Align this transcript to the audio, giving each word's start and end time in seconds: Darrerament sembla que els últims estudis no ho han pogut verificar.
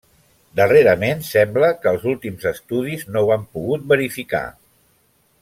Darrerament 0.59 1.19
sembla 1.27 1.69
que 1.83 1.91
els 1.91 2.07
últims 2.13 2.47
estudis 2.53 3.05
no 3.13 3.23
ho 3.27 3.31
han 3.37 3.45
pogut 3.59 3.85
verificar. 3.93 4.43